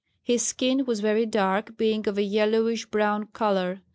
His 0.23 0.43
skin 0.43 0.85
was 0.85 0.99
very 0.99 1.27
dark, 1.27 1.77
being 1.77 2.07
of 2.07 2.17
a 2.17 2.23
yellowish 2.23 2.87
brown 2.87 3.27
colour. 3.33 3.81